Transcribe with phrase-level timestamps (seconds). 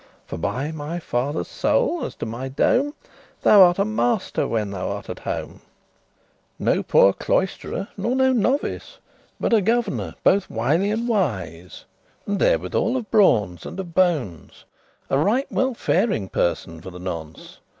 [0.25, 2.95] For by my father's soul, *as to my dome,* *in my judgement*
[3.43, 5.61] Thou art a master when thou art at home;
[6.57, 8.97] No poore cloisterer, nor no novice,
[9.39, 11.85] But a governor, both wily and wise,
[12.25, 14.65] And therewithal, of brawnes* and of bones, *sinews
[15.11, 17.59] A right well faring person for the nonce.